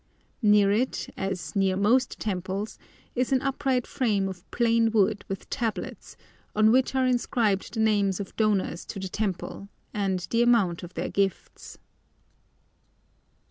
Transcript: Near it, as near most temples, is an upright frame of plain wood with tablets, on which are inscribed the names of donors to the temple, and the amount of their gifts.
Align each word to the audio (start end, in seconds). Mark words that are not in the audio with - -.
Near 0.41 0.71
it, 0.71 1.13
as 1.15 1.55
near 1.55 1.77
most 1.77 2.19
temples, 2.19 2.79
is 3.13 3.31
an 3.31 3.43
upright 3.43 3.85
frame 3.85 4.27
of 4.27 4.49
plain 4.49 4.89
wood 4.89 5.23
with 5.27 5.47
tablets, 5.51 6.17
on 6.55 6.71
which 6.71 6.95
are 6.95 7.05
inscribed 7.05 7.75
the 7.75 7.81
names 7.81 8.19
of 8.19 8.35
donors 8.35 8.83
to 8.85 8.99
the 8.99 9.09
temple, 9.09 9.69
and 9.93 10.17
the 10.31 10.41
amount 10.41 10.81
of 10.81 10.95
their 10.95 11.09
gifts. 11.09 11.77